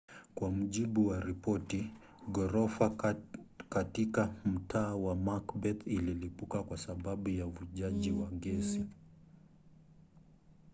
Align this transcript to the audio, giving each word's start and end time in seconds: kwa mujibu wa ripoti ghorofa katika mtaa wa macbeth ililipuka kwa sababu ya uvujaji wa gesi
kwa 0.35 0.49
mujibu 0.51 1.07
wa 1.07 1.19
ripoti 1.19 1.93
ghorofa 2.31 2.89
katika 3.69 4.35
mtaa 4.45 4.95
wa 4.95 5.15
macbeth 5.15 5.87
ililipuka 5.87 6.63
kwa 6.63 6.77
sababu 6.77 7.29
ya 7.29 7.45
uvujaji 7.47 8.11
wa 8.11 8.31
gesi 8.31 8.83